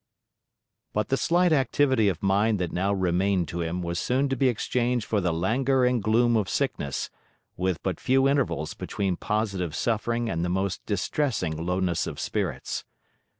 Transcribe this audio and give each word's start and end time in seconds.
But 0.93 1.09
the 1.09 1.15
slight 1.15 1.53
activity 1.53 2.09
of 2.09 2.23
mind 2.23 2.57
that 2.57 2.71
now 2.71 2.91
remained 2.91 3.47
to 3.49 3.61
him 3.61 3.83
was 3.83 3.99
soon 3.99 4.29
to 4.29 4.35
be 4.35 4.47
exchanged 4.47 5.05
for 5.05 5.21
the 5.21 5.31
languor 5.31 5.85
and 5.85 6.01
gloom 6.01 6.35
of 6.35 6.49
sickness, 6.49 7.11
with 7.55 7.79
but 7.83 7.99
few 7.99 8.27
intervals 8.27 8.73
between 8.73 9.15
positive 9.15 9.75
suffering 9.75 10.27
and 10.27 10.43
the 10.43 10.49
most 10.49 10.83
distressing 10.87 11.55
lowness 11.67 12.07
of 12.07 12.19
spirits. 12.19 12.83